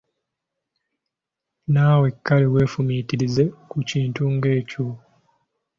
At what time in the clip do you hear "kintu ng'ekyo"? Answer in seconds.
3.89-4.85